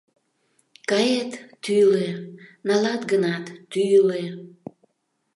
—«Кает— 0.89 1.31
тӱлӧ, 1.63 2.07
налат 2.67 3.01
гынат, 3.11 3.45
тӱлӧ»... 3.71 4.23